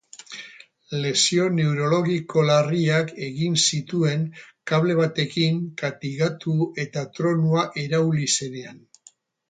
Lesio 1.03 1.43
neurologiko 1.57 2.45
larriak 2.47 3.13
egin 3.29 3.59
zituen 3.67 4.25
kable 4.73 4.99
batekin 5.03 5.63
katigatu 5.85 6.59
eta 6.87 7.09
tronua 7.21 7.71
irauli 7.87 8.31
zenean. 8.39 8.87